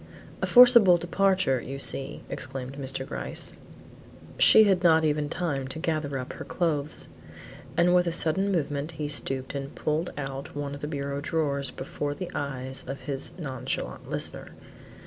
"A 0.41 0.47
forcible 0.47 0.97
departure 0.97 1.61
you 1.61 1.77
see," 1.77 2.23
exclaimed 2.27 2.75
Mr. 2.77 3.05
Gryce; 3.05 3.53
"she 4.39 4.63
had 4.63 4.81
not 4.83 5.05
even 5.05 5.29
time 5.29 5.67
to 5.67 5.77
gather 5.77 6.17
up 6.17 6.33
her 6.33 6.43
clothes;" 6.43 7.07
and 7.77 7.93
with 7.93 8.07
a 8.07 8.11
sudden 8.11 8.51
movement 8.51 8.93
he 8.93 9.07
stooped 9.07 9.53
and 9.53 9.75
pulled 9.75 10.09
out 10.17 10.55
one 10.55 10.73
of 10.73 10.81
the 10.81 10.87
bureau 10.87 11.21
drawers 11.21 11.69
before 11.69 12.15
the 12.15 12.31
eyes 12.33 12.83
of 12.87 13.01
his 13.01 13.33
nonchalant 13.37 14.09
listener. 14.09 14.53